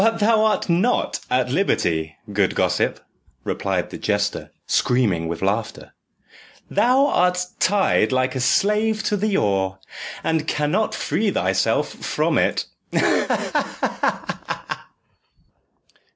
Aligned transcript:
"But 0.03 0.17
thou 0.17 0.43
art 0.45 0.67
not 0.67 1.19
at 1.29 1.51
liberty, 1.51 2.15
good 2.33 2.55
gossip," 2.55 3.01
replied 3.43 3.91
the 3.91 3.99
jester, 3.99 4.49
screaming 4.65 5.27
with 5.27 5.43
laughter; 5.43 5.93
"thou 6.71 7.05
art 7.05 7.45
tied 7.59 8.11
like 8.11 8.33
a 8.33 8.39
slave 8.39 9.03
to 9.03 9.15
the 9.15 9.37
oar, 9.37 9.77
and 10.23 10.47
cannot 10.47 10.95
free 10.95 11.29
thyself 11.29 11.87
from 11.89 12.39
it 12.39 12.65
ha! 12.91 13.77
ha!" 14.01 14.87